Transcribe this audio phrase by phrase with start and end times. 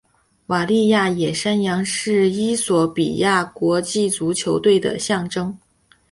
[0.47, 5.55] 瓦利亚野山羊是衣索比亚国家足球队的象征。